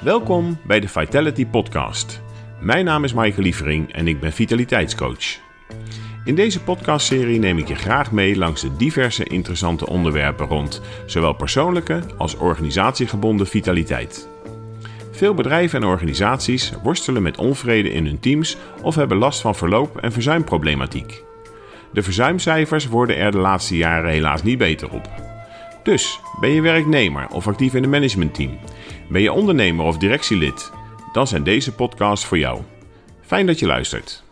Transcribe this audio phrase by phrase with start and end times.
[0.00, 2.22] Welkom bij de Vitality Podcast.
[2.60, 5.38] Mijn naam is Michael Lievering en ik ben vitaliteitscoach.
[6.24, 11.32] In deze podcastserie neem ik je graag mee langs de diverse interessante onderwerpen rond zowel
[11.32, 14.28] persoonlijke als organisatiegebonden vitaliteit.
[15.10, 19.96] Veel bedrijven en organisaties worstelen met onvrede in hun teams of hebben last van verloop-
[19.96, 21.22] en verzuimproblematiek.
[21.92, 25.29] De verzuimcijfers worden er de laatste jaren helaas niet beter op.
[25.82, 28.58] Dus ben je werknemer of actief in een managementteam?
[29.08, 30.72] Ben je ondernemer of directielid?
[31.12, 32.62] Dan zijn deze podcasts voor jou.
[33.20, 34.24] Fijn dat je luistert.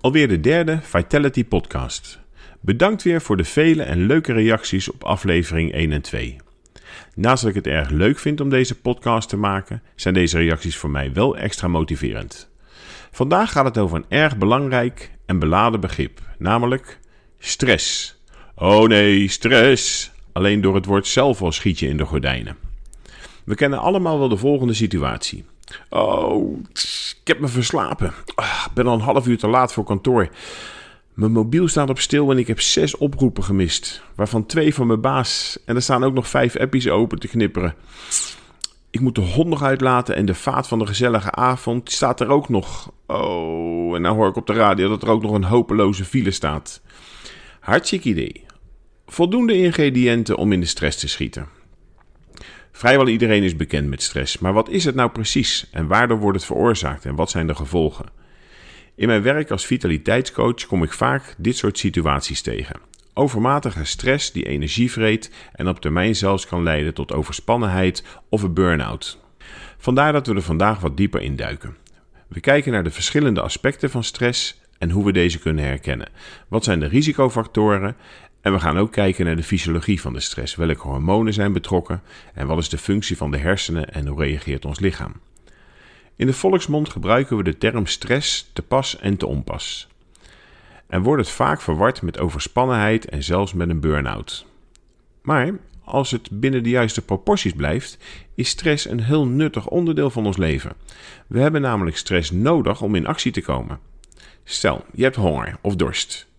[0.00, 2.18] Alweer de derde Vitality Podcast.
[2.60, 6.36] Bedankt weer voor de vele en leuke reacties op aflevering 1 en 2.
[7.14, 10.76] Naast dat ik het erg leuk vind om deze podcast te maken, zijn deze reacties
[10.76, 12.50] voor mij wel extra motiverend.
[13.10, 16.98] Vandaag gaat het over een erg belangrijk en beladen begrip, namelijk
[17.38, 18.19] stress.
[18.62, 20.10] Oh nee, stress.
[20.32, 22.56] Alleen door het woord zelf al schiet je in de gordijnen.
[23.44, 25.44] We kennen allemaal wel de volgende situatie.
[25.88, 26.58] Oh,
[27.20, 28.12] ik heb me verslapen.
[28.34, 30.28] Ah, ben al een half uur te laat voor kantoor.
[31.14, 34.02] Mijn mobiel staat op stil en ik heb zes oproepen gemist.
[34.14, 35.58] Waarvan twee van mijn baas.
[35.64, 37.74] En er staan ook nog vijf appjes open te knipperen.
[38.90, 42.28] Ik moet de hond nog uitlaten en de vaat van de gezellige avond staat er
[42.28, 42.92] ook nog.
[43.06, 46.30] Oh, en nou hoor ik op de radio dat er ook nog een hopeloze file
[46.30, 46.80] staat.
[47.60, 48.48] Hartstikke idee.
[49.12, 51.48] Voldoende ingrediënten om in de stress te schieten.
[52.72, 56.36] Vrijwel iedereen is bekend met stress, maar wat is het nou precies en waardoor wordt
[56.36, 58.06] het veroorzaakt en wat zijn de gevolgen?
[58.94, 62.80] In mijn werk als vitaliteitscoach kom ik vaak dit soort situaties tegen.
[63.14, 68.54] Overmatige stress die energie vreet en op termijn zelfs kan leiden tot overspannenheid of een
[68.54, 69.18] burn-out.
[69.78, 71.76] Vandaar dat we er vandaag wat dieper in duiken.
[72.28, 76.08] We kijken naar de verschillende aspecten van stress en hoe we deze kunnen herkennen.
[76.48, 77.96] Wat zijn de risicofactoren
[78.40, 80.54] en we gaan ook kijken naar de fysiologie van de stress.
[80.54, 82.02] Welke hormonen zijn betrokken
[82.34, 85.12] en wat is de functie van de hersenen en hoe reageert ons lichaam.
[86.16, 89.88] In de volksmond gebruiken we de term stress te pas en te onpas.
[90.86, 94.46] En wordt het vaak verward met overspannenheid en zelfs met een burn-out.
[95.22, 97.98] Maar als het binnen de juiste proporties blijft,
[98.34, 100.72] is stress een heel nuttig onderdeel van ons leven.
[101.26, 103.78] We hebben namelijk stress nodig om in actie te komen.
[104.44, 106.29] Stel, je hebt honger of dorst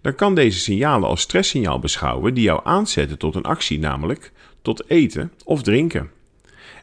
[0.00, 4.32] dan kan deze signalen als stresssignaal beschouwen die jou aanzetten tot een actie, namelijk
[4.62, 6.10] tot eten of drinken.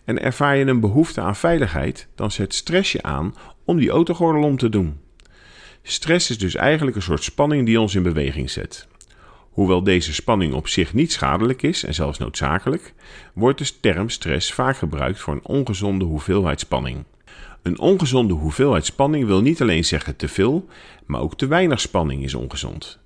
[0.06, 4.44] En ervaar je een behoefte aan veiligheid, dan zet stress je aan om die autogordel
[4.44, 5.00] om te doen.
[5.84, 8.88] Stress is dus eigenlijk een soort spanning die ons in beweging zet.
[9.50, 12.94] Hoewel deze spanning op zich niet schadelijk is en zelfs noodzakelijk,
[13.34, 17.04] wordt de term stress vaak gebruikt voor een ongezonde hoeveelheid spanning.
[17.62, 20.68] Een ongezonde hoeveelheid spanning wil niet alleen zeggen te veel,
[21.06, 23.00] maar ook te weinig spanning is ongezond.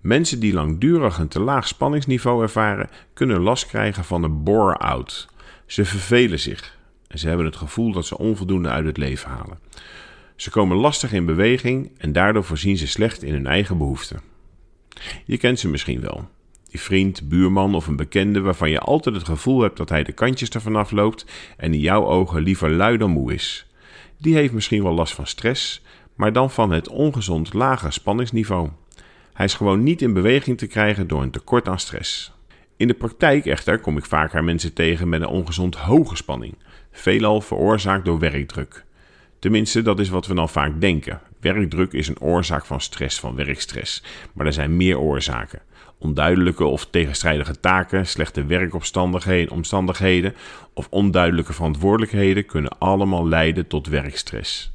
[0.00, 5.28] Mensen die langdurig een te laag spanningsniveau ervaren, kunnen last krijgen van een bore-out.
[5.66, 9.58] Ze vervelen zich en ze hebben het gevoel dat ze onvoldoende uit het leven halen.
[10.36, 14.20] Ze komen lastig in beweging en daardoor voorzien ze slecht in hun eigen behoeften.
[15.24, 16.28] Je kent ze misschien wel.
[16.70, 20.12] Die vriend, buurman of een bekende waarvan je altijd het gevoel hebt dat hij de
[20.12, 21.24] kantjes ervan afloopt
[21.56, 23.66] en in jouw ogen liever lui dan moe is.
[24.20, 25.82] Die heeft misschien wel last van stress,
[26.14, 28.68] maar dan van het ongezond lage spanningsniveau.
[29.32, 32.32] Hij is gewoon niet in beweging te krijgen door een tekort aan stress.
[32.76, 36.54] In de praktijk echter kom ik vaker mensen tegen met een ongezond hoge spanning,
[36.92, 38.84] veelal veroorzaakt door werkdruk.
[39.38, 41.20] Tenminste, dat is wat we dan vaak denken.
[41.40, 44.02] Werkdruk is een oorzaak van stress, van werkstress.
[44.32, 45.60] Maar er zijn meer oorzaken.
[46.02, 50.34] Onduidelijke of tegenstrijdige taken, slechte werkomstandigheden
[50.74, 54.72] of onduidelijke verantwoordelijkheden kunnen allemaal leiden tot werkstress.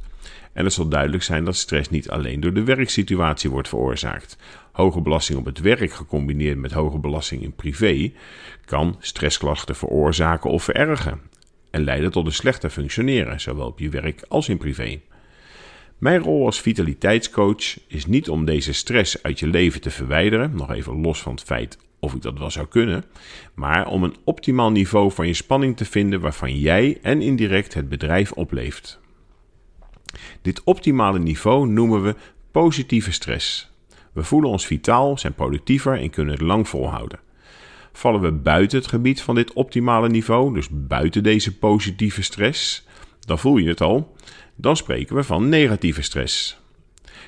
[0.53, 4.38] En het zal duidelijk zijn dat stress niet alleen door de werksituatie wordt veroorzaakt.
[4.72, 8.12] Hoge belasting op het werk gecombineerd met hoge belasting in privé
[8.66, 11.22] kan stressklachten veroorzaken of verergen
[11.72, 15.00] en leiden tot een slechter functioneren, zowel op je werk als in privé.
[15.98, 20.72] Mijn rol als vitaliteitscoach is niet om deze stress uit je leven te verwijderen, nog
[20.72, 23.06] even los van het feit of ik dat wel zou kunnen,
[23.53, 27.90] maar om een optimaal niveau van je spanning te vinden waarvan jij en indirect het
[27.90, 29.00] bedrijf opleeft.
[30.42, 32.16] Dit optimale niveau noemen we
[32.52, 33.72] positieve stress.
[34.12, 37.20] We voelen ons vitaal, zijn productiever en kunnen het lang volhouden.
[37.91, 42.86] Vallen we buiten het gebied van dit optimale niveau, dus buiten deze positieve stress,
[43.26, 44.16] dan voel je het al,
[44.56, 46.58] dan spreken we van negatieve stress.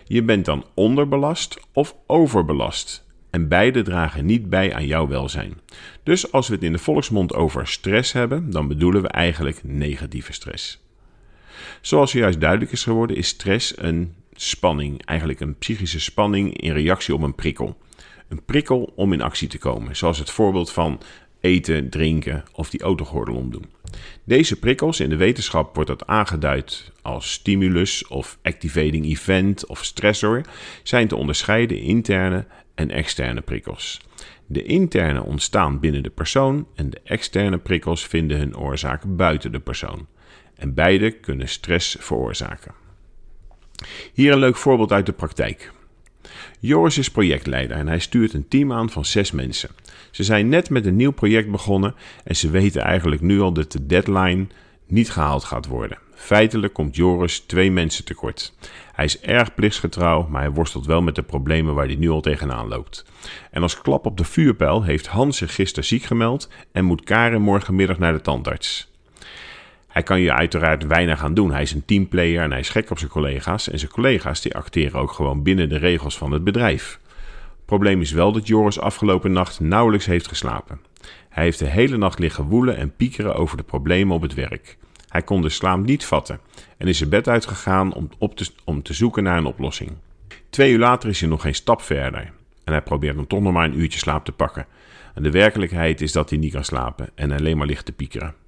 [0.05, 3.05] Je bent dan onderbelast of overbelast.
[3.29, 5.59] En beide dragen niet bij aan jouw welzijn.
[6.03, 10.33] Dus als we het in de volksmond over stress hebben, dan bedoelen we eigenlijk negatieve
[10.33, 10.85] stress.
[11.81, 17.13] Zoals juist duidelijk is geworden, is stress een spanning, eigenlijk een psychische spanning in reactie
[17.13, 17.77] op een prikkel.
[18.27, 21.01] Een prikkel om in actie te komen, zoals het voorbeeld van
[21.41, 23.65] eten, drinken of die autogordel omdoen.
[24.23, 30.41] Deze prikkels, in de wetenschap wordt dat aangeduid als stimulus of activating event of stressor,
[30.83, 32.45] zijn te onderscheiden in interne
[32.75, 34.01] en externe prikkels.
[34.45, 39.59] De interne ontstaan binnen de persoon en de externe prikkels vinden hun oorzaak buiten de
[39.59, 40.07] persoon.
[40.55, 42.73] En beide kunnen stress veroorzaken.
[44.13, 45.71] Hier een leuk voorbeeld uit de praktijk.
[46.59, 49.69] Joris is projectleider en hij stuurt een team aan van zes mensen.
[50.11, 53.71] Ze zijn net met een nieuw project begonnen en ze weten eigenlijk nu al dat
[53.71, 54.47] de deadline
[54.87, 55.97] niet gehaald gaat worden.
[56.13, 58.53] Feitelijk komt Joris twee mensen tekort.
[58.93, 62.21] Hij is erg plichtsgetrouw, maar hij worstelt wel met de problemen waar hij nu al
[62.21, 63.05] tegenaan loopt.
[63.51, 67.41] En als klap op de vuurpijl heeft Hans zich gisteren ziek gemeld en moet Karen
[67.41, 68.91] morgenmiddag naar de tandarts.
[69.97, 71.51] Hij kan je uiteraard weinig aan doen.
[71.51, 73.69] Hij is een teamplayer en hij is gek op zijn collega's.
[73.69, 76.99] En zijn collega's die acteren ook gewoon binnen de regels van het bedrijf.
[77.65, 80.81] Probleem is wel dat Joris afgelopen nacht nauwelijks heeft geslapen.
[81.29, 84.77] Hij heeft de hele nacht liggen woelen en piekeren over de problemen op het werk.
[85.07, 86.39] Hij kon de slaap niet vatten
[86.77, 89.91] en is zijn bed uitgegaan om, op te, om te zoeken naar een oplossing.
[90.49, 92.31] Twee uur later is hij nog geen stap verder
[92.63, 94.65] en hij probeert dan toch nog maar een uurtje slaap te pakken.
[95.13, 98.45] En de werkelijkheid is dat hij niet kan slapen en alleen maar ligt te piekeren.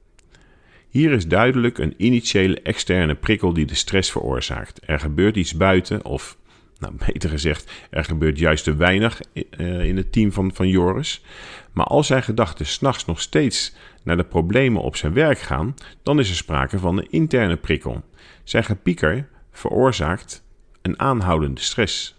[0.90, 4.80] Hier is duidelijk een initiële externe prikkel die de stress veroorzaakt.
[4.86, 6.38] Er gebeurt iets buiten, of
[6.80, 11.24] nou, beter gezegd, er gebeurt juist te weinig eh, in het team van, van Joris.
[11.72, 16.20] Maar als zijn gedachten s'nachts nog steeds naar de problemen op zijn werk gaan, dan
[16.20, 18.04] is er sprake van een interne prikkel.
[18.44, 20.44] Zijn gepieker veroorzaakt
[20.82, 22.18] een aanhoudende stress.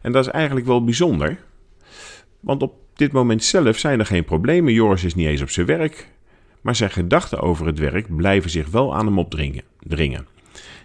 [0.00, 1.38] En dat is eigenlijk wel bijzonder,
[2.40, 4.72] want op dit moment zelf zijn er geen problemen.
[4.72, 6.10] Joris is niet eens op zijn werk
[6.62, 9.64] maar zijn gedachten over het werk blijven zich wel aan hem opdringen.
[9.80, 10.26] Dringen.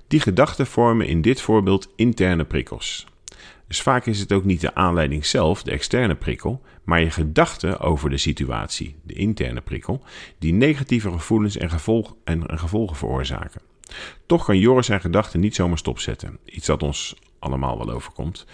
[0.08, 3.08] Die gedachten vormen in dit voorbeeld interne prikkels.
[3.68, 7.80] Dus vaak is het ook niet de aanleiding zelf, de externe prikkel, maar je gedachten
[7.80, 10.04] over de situatie, de interne prikkel,
[10.40, 11.70] die negatieve gevoelens en,
[12.24, 13.62] en, gevolgen veroorzaken.
[14.26, 16.38] Toch kan Joris zijn gedachten niet zomaar stopzetten.
[16.46, 18.46] Iets dat ons allemaal wel overkomt.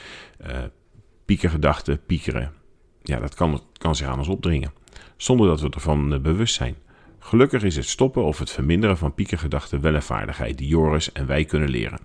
[0.48, 0.58] Uh,
[1.26, 2.54] piekergedachten, piekeren.
[3.04, 4.74] Ja, dat kan, kan zich aan ons opdringen.
[5.18, 6.76] Zonder dat we ervan eh, bewust zijn.
[7.26, 11.26] Gelukkig is het stoppen of het verminderen van piekengedachten wel een vaardigheid die Joris en
[11.26, 12.00] wij kunnen leren.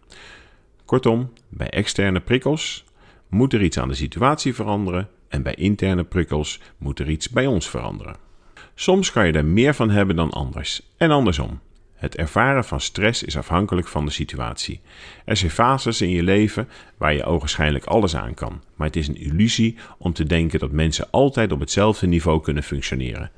[0.85, 2.85] Kortom, bij externe prikkels
[3.29, 7.47] moet er iets aan de situatie veranderen en bij interne prikkels moet er iets bij
[7.47, 8.17] ons veranderen.
[8.75, 11.61] Soms kan je er meer van hebben dan anders en andersom.
[11.95, 14.81] Het ervaren van stress is afhankelijk van de situatie.
[15.25, 19.09] Er zijn fases in je leven waar je ogenschijnlijk alles aan kan, maar het is
[19.09, 23.31] een illusie om te denken dat mensen altijd op hetzelfde niveau kunnen functioneren.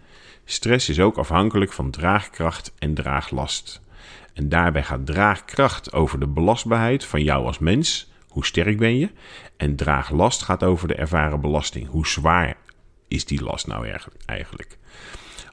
[0.50, 3.80] Stress is ook afhankelijk van draagkracht en draaglast.
[4.34, 9.10] En daarbij gaat draagkracht over de belastbaarheid van jou als mens, hoe sterk ben je,
[9.56, 12.56] en draaglast gaat over de ervaren belasting, hoe zwaar
[13.08, 13.88] is die last nou
[14.26, 14.78] eigenlijk.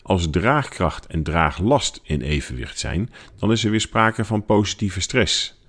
[0.02, 5.62] Als draagkracht en draaglast in evenwicht zijn, dan is er weer sprake van positieve stress.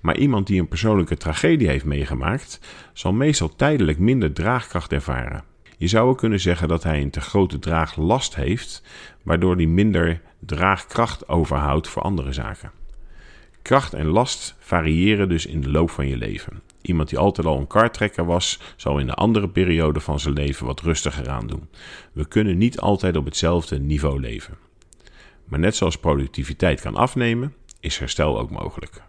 [0.00, 2.60] Maar iemand die een persoonlijke tragedie heeft meegemaakt,
[2.92, 5.47] zal meestal tijdelijk minder draagkracht ervaren.
[5.78, 8.82] Je zou kunnen zeggen dat hij een te grote draaglast heeft,
[9.22, 12.70] waardoor hij minder draagkracht overhoudt voor andere zaken.
[13.62, 16.62] Kracht en last variëren dus in de loop van je leven.
[16.80, 20.66] Iemand die altijd al een kartrekker was, zal in de andere periode van zijn leven
[20.66, 21.68] wat rustiger aan doen.
[22.12, 24.56] We kunnen niet altijd op hetzelfde niveau leven.
[25.44, 29.02] Maar net zoals productiviteit kan afnemen, is herstel ook mogelijk.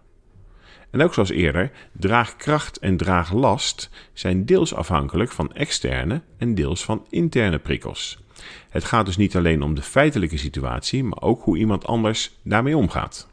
[0.92, 7.06] En ook zoals eerder, draagkracht en draaglast zijn deels afhankelijk van externe en deels van
[7.10, 8.20] interne prikkels.
[8.70, 12.78] Het gaat dus niet alleen om de feitelijke situatie, maar ook hoe iemand anders daarmee
[12.78, 13.28] omgaat.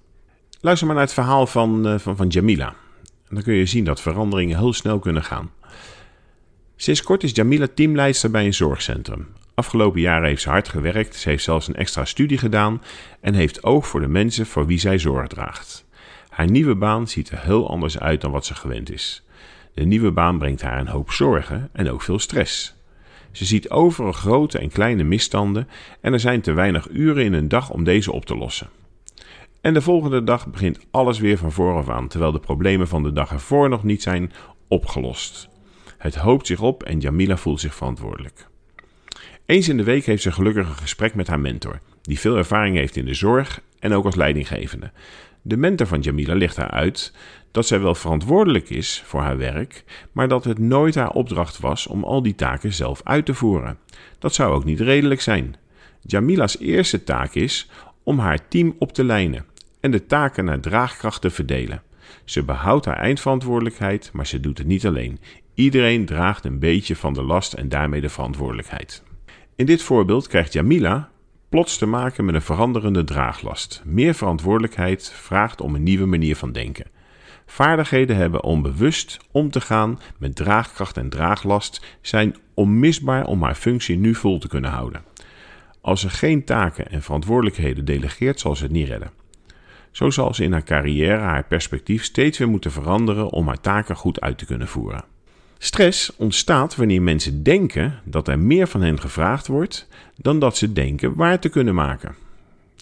[0.60, 2.75] Luister maar naar het verhaal van, uh, van, van Jamila.
[3.28, 5.50] Dan kun je zien dat veranderingen heel snel kunnen gaan.
[6.76, 9.26] Sinds kort is Jamila teamleidster bij een zorgcentrum.
[9.54, 12.82] Afgelopen jaren heeft ze hard gewerkt, ze heeft zelfs een extra studie gedaan
[13.20, 15.85] en heeft oog voor de mensen voor wie zij zorg draagt.
[16.36, 19.22] Haar nieuwe baan ziet er heel anders uit dan wat ze gewend is.
[19.74, 22.74] De nieuwe baan brengt haar een hoop zorgen en ook veel stress.
[23.32, 25.68] Ze ziet overal grote en kleine misstanden
[26.00, 28.68] en er zijn te weinig uren in een dag om deze op te lossen.
[29.60, 33.12] En de volgende dag begint alles weer van vooraf aan, terwijl de problemen van de
[33.12, 34.32] dag ervoor nog niet zijn
[34.68, 35.48] opgelost.
[35.98, 38.48] Het hoopt zich op en Jamila voelt zich verantwoordelijk.
[39.46, 42.76] Eens in de week heeft ze gelukkig een gesprek met haar mentor, die veel ervaring
[42.76, 44.90] heeft in de zorg en ook als leidinggevende.
[45.42, 47.12] De mentor van Jamila legt haar uit
[47.50, 51.87] dat zij wel verantwoordelijk is voor haar werk, maar dat het nooit haar opdracht was
[51.87, 53.78] om al die taken zelf uit te voeren.
[54.18, 55.56] Dat zou ook niet redelijk zijn.
[56.00, 57.71] Jamila's eerste taak is
[58.02, 59.45] om haar team op te lijnen
[59.80, 61.83] en de taken naar draagkracht te verdelen.
[62.25, 65.21] Ze behoudt haar eindverantwoordelijkheid, maar ze doet het niet alleen.
[65.54, 69.02] Iedereen draagt een beetje van de last en daarmee de verantwoordelijkheid.
[69.56, 71.11] In dit voorbeeld krijgt Jamila
[71.48, 73.82] plots te maken met een veranderende draaglast.
[73.84, 76.86] Meer verantwoordelijkheid vraagt om een nieuwe manier van denken.
[77.46, 83.54] Vaardigheden hebben om bewust om te gaan met draagkracht en draaglast zijn onmisbaar om haar
[83.54, 85.04] functie nu vol te kunnen houden.
[85.80, 89.10] Als ze geen taken en verantwoordelijkheden delegeert, zal ze het niet redden.
[89.90, 93.96] Zo zal ze in haar carrière haar perspectief steeds weer moeten veranderen om haar taken
[93.96, 95.04] goed uit te kunnen voeren.
[95.58, 100.72] Stress ontstaat wanneer mensen denken dat er meer van hen gevraagd wordt dan dat ze
[100.72, 102.14] denken waar te kunnen maken.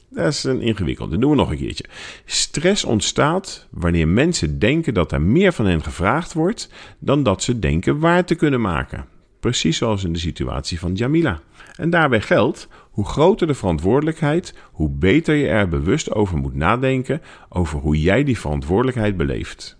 [0.09, 1.19] Dat is een ingewikkelde.
[1.19, 1.85] Doen we nog een keertje.
[2.25, 7.59] Stress ontstaat wanneer mensen denken dat er meer van hen gevraagd wordt dan dat ze
[7.59, 9.04] denken waar te kunnen maken.
[9.40, 11.40] Precies zoals in de situatie van Jamila.
[11.76, 17.23] En daarbij geldt, hoe groter de verantwoordelijkheid, hoe beter je er bewust over moet nadenken
[17.49, 19.76] over hoe jij die verantwoordelijkheid beleeft.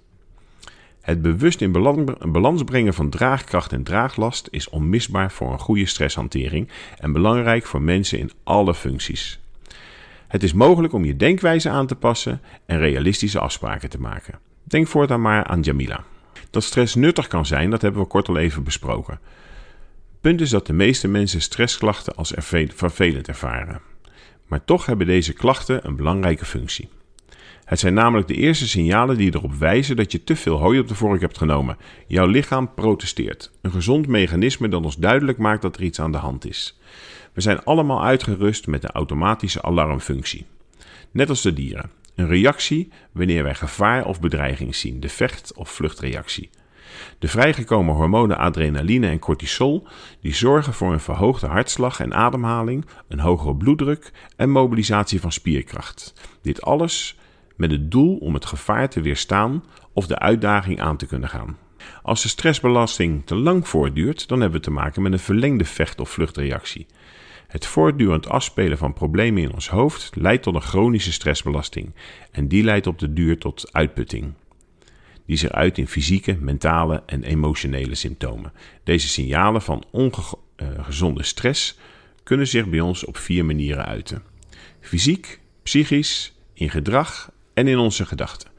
[1.04, 1.73] Het bewust in
[2.32, 6.68] balans brengen van draagkracht en draaglast is onmisbaar voor een goede stresshantering
[6.99, 9.40] en belangrijk voor mensen in alle functies.
[10.28, 14.38] Het is mogelijk om je denkwijze aan te passen en realistische afspraken te maken.
[14.62, 16.04] Denk voortaan maar aan Jamila.
[16.50, 19.20] Dat stress nuttig kan zijn, dat hebben we kort al even besproken.
[20.20, 22.32] Punt is dat de meeste mensen stressklachten als
[22.75, 23.80] vervelend ervaren.
[24.46, 26.88] Maar toch hebben deze klachten een belangrijke functie.
[27.64, 30.88] Het zijn namelijk de eerste signalen die erop wijzen dat je te veel hooi op
[30.88, 31.76] de vork hebt genomen.
[32.06, 33.50] Jouw lichaam protesteert.
[33.62, 36.78] Een gezond mechanisme dat ons duidelijk maakt dat er iets aan de hand is.
[37.33, 40.47] We zijn allemaal uitgerust met de automatische alarmfunctie.
[41.11, 41.90] Net als de dieren.
[42.14, 46.50] Een reactie wanneer wij gevaar of bedreiging zien, de vecht- of vluchtreactie.
[47.18, 49.87] De vrijgekomen hormonen adrenaline en cortisol
[50.21, 56.14] die zorgen voor een verhoogde hartslag en ademhaling, een hogere bloeddruk en mobilisatie van spierkracht.
[56.42, 57.16] Dit alles
[57.56, 61.56] met het doel om het gevaar te weerstaan of de uitdaging aan te kunnen gaan.
[62.02, 66.00] Als de stressbelasting te lang voortduurt, dan hebben we te maken met een verlengde vecht-
[66.00, 66.87] of vluchtreactie.
[67.46, 71.94] Het voortdurend afspelen van problemen in ons hoofd leidt tot een chronische stressbelasting
[72.30, 74.32] en die leidt op de duur tot uitputting.
[75.26, 78.52] Die zich uit in fysieke, mentale en emotionele symptomen.
[78.84, 81.78] Deze signalen van ongezonde stress
[82.23, 84.23] kunnen zich bij ons op vier manieren uiten:
[84.80, 88.50] fysiek, psychisch, in gedrag en in onze gedachten.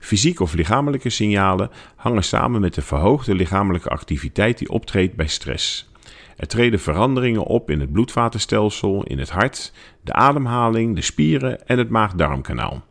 [0.00, 5.90] Fysieke of lichamelijke signalen hangen samen met de verhoogde lichamelijke activiteit die optreedt bij stress.
[6.36, 9.72] Er treden veranderingen op in het bloedvatenstelsel, in het hart,
[10.02, 12.84] de ademhaling, de spieren en het maag-darmkanaal.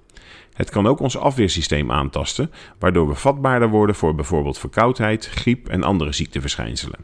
[0.53, 5.83] Het kan ook ons afweersysteem aantasten, waardoor we vatbaarder worden voor bijvoorbeeld verkoudheid, griep en
[5.83, 6.99] andere ziekteverschijnselen.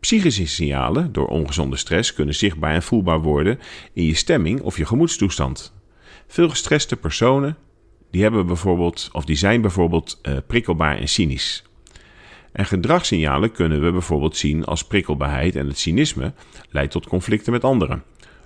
[0.00, 3.58] Psychische signalen door ongezonde stress kunnen zichtbaar en voelbaar worden
[3.92, 5.74] in je stemming of je gemoedstoestand.
[6.26, 7.56] Veel gestreste personen
[8.10, 11.64] die hebben bijvoorbeeld, of die zijn bijvoorbeeld uh, prikkelbaar en cynisch.
[12.52, 16.32] En gedragssignalen kunnen we bijvoorbeeld zien als prikkelbaarheid en het cynisme
[16.70, 18.02] leidt tot conflicten met anderen.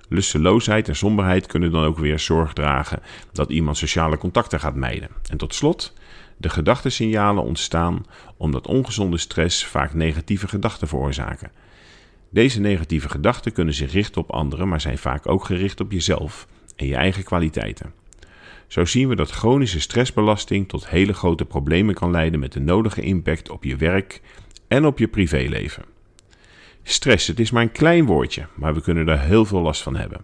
[0.09, 2.99] Lusteloosheid en somberheid kunnen dan ook weer zorg dragen
[3.31, 5.09] dat iemand sociale contacten gaat mijden.
[5.29, 5.93] En tot slot,
[6.37, 8.05] de gedachtensignalen ontstaan
[8.37, 11.51] omdat ongezonde stress vaak negatieve gedachten veroorzaken.
[12.29, 16.47] Deze negatieve gedachten kunnen zich richten op anderen, maar zijn vaak ook gericht op jezelf
[16.75, 17.93] en je eigen kwaliteiten.
[18.71, 23.01] Zo zien we dat chronische stressbelasting tot hele grote problemen kan leiden met de nodige
[23.01, 24.21] impact op je werk
[24.67, 25.83] en op je privéleven.
[26.83, 29.95] Stress, het is maar een klein woordje, maar we kunnen er heel veel last van
[29.95, 30.21] hebben.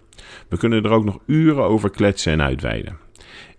[0.48, 2.98] We kunnen er ook nog uren over kletsen en uitweiden.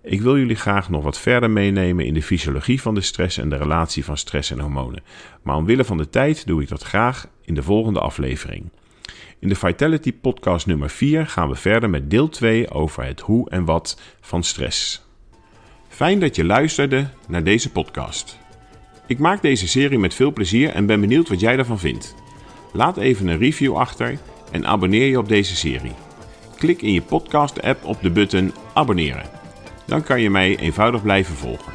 [0.03, 3.49] Ik wil jullie graag nog wat verder meenemen in de fysiologie van de stress en
[3.49, 5.03] de relatie van stress en hormonen.
[5.43, 8.71] Maar omwille van de tijd doe ik dat graag in de volgende aflevering.
[9.41, 13.51] In de Vitality Podcast nummer 4 gaan we verder met deel 2 over het hoe
[13.51, 15.07] en wat van stress.
[15.89, 18.39] Fijn dat je luisterde naar deze podcast.
[19.07, 22.15] Ik maak deze serie met veel plezier en ben benieuwd wat jij ervan vindt.
[22.73, 24.19] Laat even een review achter
[24.51, 25.93] en abonneer je op deze serie.
[26.57, 29.31] Klik in je podcast-app op de button abonneren.
[29.87, 31.73] Dan kan je mij eenvoudig blijven volgen.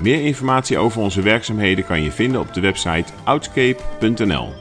[0.00, 4.52] Meer informatie over onze werkzaamheden kan je vinden op de website outscape.nl.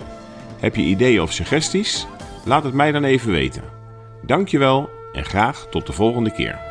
[0.60, 2.08] Heb je ideeën of suggesties?
[2.46, 3.63] Laat het mij dan even weten.
[4.22, 6.69] Dankjewel en graag tot de volgende keer.